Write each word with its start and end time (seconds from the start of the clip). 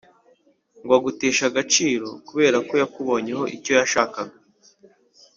ngwaguteshe 0.83 1.43
agaciro 1.49 2.07
kuberako 2.27 2.73
yakubonyeho 2.81 3.43
icyo 3.55 3.71
yashakaga. 3.79 4.35